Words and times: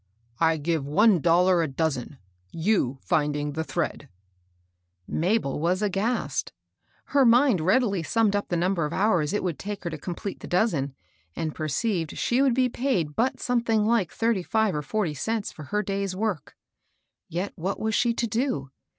"I 0.49 0.57
^ve 0.57 0.79
one 0.81 1.19
dollar 1.21 1.61
a 1.61 1.67
dozen,— 1.67 2.17
you 2.69 2.97
finding 3.03 3.51
the 3.51 3.63
thread:' 3.63 4.09
Mabel 5.07 5.59
was 5.59 5.83
aghast. 5.83 6.51
Her 7.13 7.23
mind 7.23 7.61
readily 7.61 8.01
summed 8.01 8.35
up 8.35 8.47
the 8.47 8.57
number 8.57 8.85
of 8.85 8.93
hours 8.93 9.31
it 9.31 9.43
would 9.43 9.59
take 9.59 9.83
her 9.83 9.91
to 9.91 9.99
complete 9.99 10.39
the 10.39 10.47
dozen, 10.47 10.95
and 11.35 11.53
perceived 11.53 12.17
she 12.17 12.41
would 12.41 12.55
be 12.55 12.67
paid 12.67 13.15
but 13.15 13.39
something 13.39 13.85
like 13.85 14.11
thirty 14.11 14.41
five 14.41 14.73
or 14.73 14.81
forty 14.81 15.13
cents 15.13 15.51
for 15.51 15.65
her 15.65 15.83
day's 15.83 16.15
work. 16.15 16.55
Yet 17.29 17.53
what 17.55 17.79
was 17.79 17.93
she 17.93 18.11
to 18.15 18.25
do? 18.25 18.71